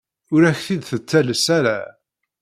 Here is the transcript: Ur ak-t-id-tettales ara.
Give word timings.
Ur 0.33 0.41
ak-t-id-tettales 0.51 1.45
ara. 1.57 1.79